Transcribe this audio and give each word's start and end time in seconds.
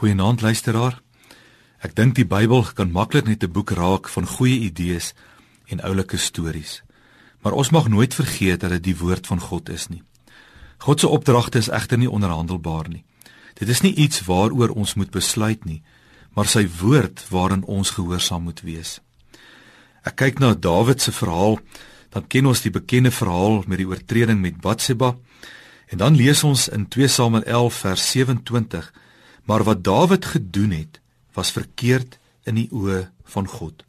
Goeienaand 0.00 0.40
luisteraar. 0.40 0.94
Ek 1.84 1.92
dink 1.92 2.14
die 2.16 2.24
Bybel 2.24 2.62
kan 2.72 2.88
maklik 2.88 3.26
net 3.28 3.44
'n 3.44 3.52
boek 3.52 3.70
raak 3.76 4.08
van 4.08 4.24
goeie 4.26 4.60
idees 4.64 5.12
en 5.68 5.82
oulike 5.84 6.16
stories. 6.16 6.82
Maar 7.42 7.52
ons 7.52 7.70
mag 7.70 7.88
nooit 7.88 8.14
vergeet 8.14 8.60
dat 8.60 8.70
dit 8.70 8.82
die 8.82 8.96
woord 8.96 9.26
van 9.26 9.40
God 9.40 9.68
is 9.68 9.88
nie. 9.88 10.02
God 10.78 11.00
se 11.00 11.08
opdragte 11.08 11.58
is 11.58 11.68
egter 11.68 11.98
nie 11.98 12.10
onderhandelbaar 12.10 12.88
nie. 12.88 13.04
Dit 13.54 13.68
is 13.68 13.80
nie 13.80 13.94
iets 13.94 14.24
waaroor 14.24 14.68
ons 14.68 14.94
moet 14.94 15.10
besluit 15.10 15.64
nie, 15.64 15.82
maar 16.34 16.46
sy 16.46 16.68
woord 16.80 17.28
waarin 17.28 17.64
ons 17.64 17.90
gehoorsaam 17.90 18.42
moet 18.42 18.60
wees. 18.60 19.00
Ek 20.02 20.16
kyk 20.16 20.38
na 20.38 20.54
Dawid 20.54 21.00
se 21.00 21.12
verhaal, 21.12 21.60
dan 22.08 22.26
ken 22.26 22.46
ons 22.46 22.62
die 22.62 22.72
bekende 22.72 23.10
verhaal 23.10 23.64
met 23.66 23.78
die 23.78 23.88
oortreding 23.88 24.40
met 24.40 24.60
Batseba. 24.60 25.16
En 25.88 25.98
dan 25.98 26.16
lees 26.16 26.44
ons 26.44 26.68
in 26.68 26.88
2 26.88 27.08
Samuel 27.08 27.42
11 27.42 27.74
vers 27.74 28.10
27 28.10 28.92
Maar 29.50 29.64
wat 29.66 29.84
Dawid 29.84 30.24
gedoen 30.24 30.70
het, 30.70 31.00
was 31.32 31.50
verkeerd 31.50 32.18
in 32.46 32.54
die 32.54 32.68
oë 32.70 33.08
van 33.34 33.48
God. 33.50 33.82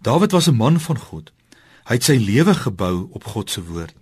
Dawid 0.00 0.32
was 0.32 0.48
'n 0.48 0.56
man 0.56 0.80
van 0.80 0.98
God. 0.98 1.32
Hy 1.84 1.94
het 1.94 2.04
sy 2.04 2.16
lewe 2.16 2.54
gebou 2.54 3.08
op 3.10 3.24
God 3.24 3.50
se 3.50 3.64
woord 3.64 3.94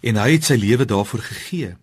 en 0.00 0.16
hy 0.16 0.32
het 0.32 0.44
sy 0.44 0.54
lewe 0.54 0.84
daarvoor 0.84 1.20
gegee. 1.20 1.76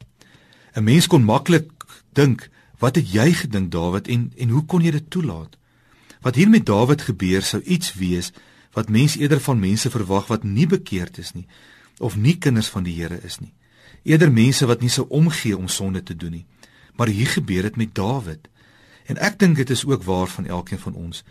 'n 0.73 0.83
Mens 0.83 1.07
kon 1.07 1.23
maklik 1.23 1.71
dink, 2.13 2.49
wat 2.77 2.95
het 2.95 3.11
jy 3.11 3.33
gedink 3.33 3.71
Dawid 3.71 4.07
en 4.07 4.31
en 4.37 4.49
hoe 4.49 4.65
kon 4.65 4.81
jy 4.81 4.91
dit 4.91 5.09
toelaat? 5.09 5.57
Wat 6.21 6.35
hier 6.35 6.49
met 6.49 6.65
Dawid 6.65 7.01
gebeur 7.01 7.41
sou 7.41 7.61
iets 7.63 7.93
wees 7.93 8.31
wat 8.71 8.89
mense 8.89 9.19
eerder 9.19 9.39
van 9.39 9.59
mense 9.59 9.89
verwag 9.89 10.27
wat 10.27 10.43
nie 10.43 10.67
bekeerd 10.67 11.17
is 11.17 11.31
nie 11.31 11.47
of 11.97 12.15
nie 12.15 12.37
kinders 12.37 12.67
van 12.67 12.83
die 12.83 13.01
Here 13.01 13.19
is 13.23 13.39
nie. 13.39 13.53
Eerder 14.03 14.31
mense 14.31 14.65
wat 14.65 14.81
nie 14.81 14.89
sou 14.89 15.05
omgee 15.09 15.57
om 15.57 15.67
sonde 15.67 16.03
te 16.03 16.15
doen 16.15 16.31
nie. 16.31 16.45
Maar 16.95 17.07
hier 17.07 17.27
gebeur 17.27 17.61
dit 17.61 17.75
met 17.75 17.95
Dawid. 17.95 18.47
En 19.05 19.17
ek 19.17 19.39
dink 19.39 19.55
dit 19.55 19.69
is 19.69 19.85
ook 19.85 20.03
waar 20.03 20.27
van 20.27 20.45
elkeen 20.45 20.79
van 20.79 20.93
ons. 20.93 21.23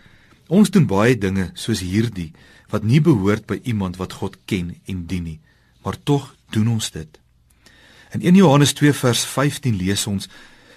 Ons 0.46 0.70
doen 0.70 0.86
baie 0.86 1.16
dinge 1.19 1.50
soos 1.55 1.80
hierdie 1.80 2.33
wat 2.72 2.84
nie 2.84 3.00
behoort 3.00 3.47
by 3.47 3.61
iemand 3.62 3.97
wat 3.97 4.19
God 4.20 4.36
ken 4.44 4.75
en 4.84 5.06
dien 5.06 5.22
nie, 5.22 5.41
maar 5.84 5.97
tog 6.03 6.34
doen 6.50 6.69
ons 6.69 6.91
dit. 6.91 7.20
In 8.12 8.20
1 8.22 8.34
Johannes 8.34 8.72
2 8.72 8.92
vers 8.92 9.25
15 9.25 9.77
lees 9.77 10.06
ons: 10.06 10.28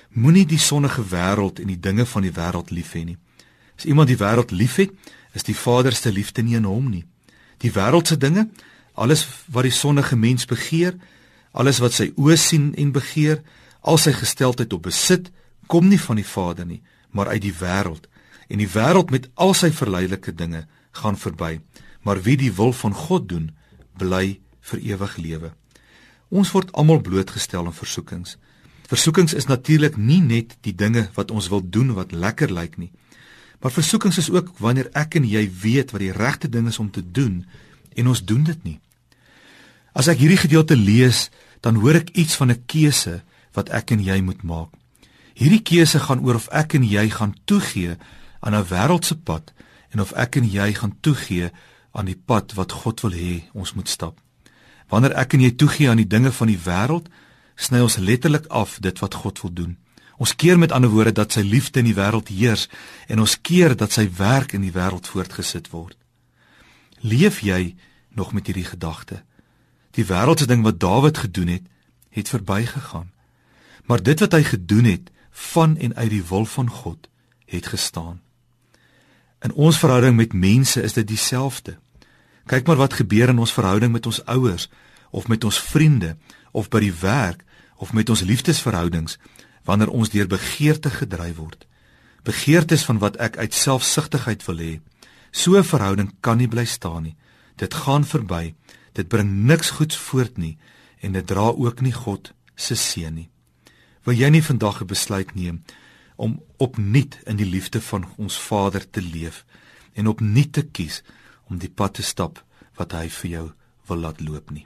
Moenie 0.09 0.45
die 0.45 0.59
sonnige 0.59 1.03
wêreld 1.11 1.59
en 1.59 1.67
die 1.67 1.79
dinge 1.79 2.05
van 2.05 2.25
die 2.25 2.33
wêreld 2.33 2.71
lief 2.71 2.93
hê 2.95 3.03
nie. 3.05 3.17
As 3.77 3.85
iemand 3.85 4.09
die 4.09 4.17
wêreld 4.17 4.51
liefhet, 4.51 4.93
is 5.33 5.45
die 5.45 5.55
Vader 5.55 5.93
se 5.93 6.11
liefde 6.11 6.41
nie 6.41 6.57
in 6.57 6.65
hom 6.65 6.89
nie. 6.89 7.03
Die 7.61 7.71
wêreldse 7.73 8.17
dinge, 8.17 8.47
alles 8.93 9.27
wat 9.53 9.67
die 9.67 9.75
sonnige 9.75 10.15
mens 10.15 10.47
begeer, 10.49 10.95
alles 11.51 11.81
wat 11.83 11.93
sy 11.93 12.09
oë 12.15 12.37
sien 12.41 12.71
en 12.77 12.91
begeer, 12.95 13.43
Al 13.87 13.99
sy 14.01 14.11
gesteldheid 14.11 14.73
op 14.75 14.87
besit 14.89 15.29
kom 15.71 15.87
nie 15.87 15.99
van 15.99 16.19
die 16.19 16.27
Vader 16.27 16.67
nie, 16.67 16.81
maar 17.15 17.31
uit 17.31 17.41
die 17.45 17.55
wêreld. 17.55 18.07
En 18.51 18.59
die 18.59 18.69
wêreld 18.71 19.11
met 19.11 19.29
al 19.35 19.53
sy 19.55 19.71
verleideliike 19.71 20.33
dinge 20.35 20.65
gaan 20.99 21.19
verby, 21.19 21.59
maar 22.03 22.21
wie 22.25 22.37
die 22.39 22.51
wil 22.51 22.73
van 22.75 22.95
God 22.95 23.27
doen, 23.29 23.51
bly 23.99 24.39
vir 24.71 24.83
ewig 24.93 25.17
lewe. 25.23 25.53
Ons 26.27 26.51
word 26.51 26.71
almal 26.75 26.99
blootgestel 27.03 27.67
aan 27.67 27.75
versoekings. 27.75 28.35
Versoekings 28.87 29.35
is 29.35 29.47
natuurlik 29.47 29.97
nie 29.99 30.21
net 30.23 30.55
die 30.63 30.75
dinge 30.75 31.07
wat 31.15 31.31
ons 31.31 31.49
wil 31.51 31.63
doen 31.63 31.93
wat 31.95 32.15
lekker 32.15 32.51
lyk 32.51 32.77
nie. 32.79 32.91
Maar 33.59 33.73
versoekings 33.73 34.19
is 34.21 34.29
ook 34.31 34.53
wanneer 34.63 34.89
ek 34.95 35.17
en 35.19 35.25
jy 35.27 35.47
weet 35.63 35.91
wat 35.91 36.03
die 36.03 36.13
regte 36.15 36.49
ding 36.51 36.67
is 36.67 36.79
om 36.79 36.91
te 36.91 37.03
doen 37.03 37.41
en 37.95 38.11
ons 38.11 38.23
doen 38.23 38.43
dit 38.47 38.63
nie. 38.63 38.77
As 39.97 40.07
ek 40.11 40.21
hierdie 40.21 40.39
gedeelte 40.39 40.75
lees, 40.77 41.27
dan 41.65 41.79
hoor 41.81 41.97
ek 42.03 42.13
iets 42.13 42.37
van 42.37 42.51
'n 42.51 42.63
keuse 42.69 43.23
wat 43.53 43.69
ek 43.69 43.91
en 43.91 44.03
jy 44.03 44.21
moet 44.21 44.43
maak. 44.43 44.73
Hierdie 45.37 45.61
keuse 45.61 45.99
gaan 45.99 46.23
oor 46.25 46.35
of 46.35 46.47
ek 46.49 46.73
en 46.73 46.83
jy 46.83 47.09
gaan 47.13 47.35
toegee 47.45 47.97
aan 48.39 48.55
'n 48.55 48.69
wêreldse 48.69 49.15
pad 49.15 49.53
en 49.93 50.01
of 50.01 50.11
ek 50.11 50.35
en 50.35 50.49
jy 50.49 50.73
gaan 50.73 50.97
toegee 51.01 51.51
aan 51.91 52.05
die 52.05 52.21
pad 52.25 52.53
wat 52.53 52.71
God 52.71 53.01
wil 53.01 53.11
hê 53.11 53.43
ons 53.53 53.73
moet 53.73 53.89
stap. 53.89 54.19
Wanneer 54.89 55.13
ek 55.13 55.33
en 55.33 55.41
jy 55.41 55.51
toegee 55.51 55.89
aan 55.89 56.01
die 56.01 56.07
dinge 56.07 56.31
van 56.31 56.47
die 56.47 56.59
wêreld, 56.59 57.09
sny 57.55 57.81
ons 57.83 57.97
letterlik 57.97 58.45
af 58.47 58.77
dit 58.79 58.99
wat 58.99 59.13
God 59.13 59.41
wil 59.41 59.53
doen. 59.53 59.77
Ons 60.17 60.35
keer 60.35 60.57
met 60.57 60.71
ander 60.71 60.89
woorde 60.89 61.11
dat 61.11 61.31
sy 61.31 61.41
liefde 61.41 61.79
in 61.79 61.89
die 61.89 61.97
wêreld 61.97 62.29
heers 62.33 62.67
en 63.07 63.19
ons 63.19 63.37
keer 63.41 63.75
dat 63.75 63.91
sy 63.91 64.07
werk 64.17 64.53
in 64.53 64.61
die 64.61 64.73
wêreld 64.73 65.07
voortgesit 65.07 65.69
word. 65.69 65.97
Leef 67.01 67.41
jy 67.45 67.75
nog 68.09 68.33
met 68.33 68.47
hierdie 68.49 68.65
gedagte? 68.65 69.21
Die 69.93 70.05
wêreldse 70.05 70.47
ding 70.49 70.63
wat 70.65 70.79
Dawid 70.79 71.17
gedoen 71.17 71.47
het, 71.47 71.65
het 72.09 72.29
verbygegaan. 72.29 73.11
Maar 73.87 74.03
dit 74.03 74.19
wat 74.19 74.35
hy 74.35 74.43
gedoen 74.43 74.83
het 74.83 75.11
van 75.49 75.77
en 75.77 75.95
uit 75.95 76.09
die 76.09 76.23
wil 76.29 76.45
van 76.45 76.69
God 76.69 77.09
het 77.45 77.67
gestaan. 77.67 78.21
In 79.39 79.53
ons 79.53 79.79
verhouding 79.79 80.15
met 80.15 80.33
mense 80.33 80.81
is 80.81 80.93
dit 80.93 81.07
dieselfde. 81.07 81.77
Kyk 82.45 82.67
maar 82.67 82.75
wat 82.75 82.97
gebeur 82.99 83.29
in 83.29 83.39
ons 83.39 83.53
verhouding 83.53 83.91
met 83.91 84.05
ons 84.05 84.23
ouers 84.25 84.69
of 85.09 85.27
met 85.27 85.43
ons 85.43 85.59
vriende 85.61 86.17
of 86.51 86.69
by 86.69 86.81
die 86.83 86.93
werk 86.93 87.43
of 87.77 87.93
met 87.93 88.09
ons 88.09 88.25
liefdesverhoudings 88.27 89.17
wanneer 89.63 89.91
ons 89.91 90.09
deur 90.09 90.27
begeerte 90.27 90.89
gedryf 90.89 91.35
word. 91.37 91.67
Begeertes 92.23 92.83
van 92.87 92.99
wat 92.99 93.19
ek 93.23 93.37
uit 93.37 93.53
selfsugtigheid 93.53 94.43
wil 94.47 94.57
hê. 94.57 94.73
So 95.31 95.55
'n 95.55 95.63
verhouding 95.63 96.15
kan 96.19 96.37
nie 96.37 96.47
bly 96.47 96.65
staan 96.65 97.03
nie. 97.03 97.15
Dit 97.55 97.73
gaan 97.73 98.05
verby. 98.05 98.55
Dit 98.93 99.07
bring 99.07 99.45
niks 99.45 99.69
goeds 99.69 99.97
voort 99.97 100.37
nie 100.37 100.57
en 100.99 101.11
dit 101.11 101.27
dra 101.27 101.53
ook 101.53 101.81
nie 101.81 101.93
God 101.93 102.33
se 102.55 102.75
seën 102.75 103.13
nie. 103.13 103.29
Wil 104.07 104.15
jy 104.15 104.29
nie 104.31 104.43
vandag 104.43 104.77
'n 104.81 104.87
besluit 104.87 105.35
neem 105.35 105.63
om 106.15 106.39
opnuut 106.57 107.19
in 107.25 107.35
die 107.35 107.45
liefde 107.45 107.81
van 107.81 108.05
ons 108.15 108.39
Vader 108.39 108.89
te 108.89 109.01
leef 109.01 109.45
en 109.93 110.07
opnuut 110.07 110.53
te 110.53 110.63
kies 110.63 111.03
om 111.49 111.57
die 111.57 111.69
pad 111.69 111.93
te 111.93 112.01
stap 112.01 112.39
wat 112.79 112.91
hy 112.91 113.09
vir 113.09 113.29
jou 113.29 113.51
wil 113.87 113.97
laat 113.97 114.21
loop 114.21 114.51
nie? 114.51 114.65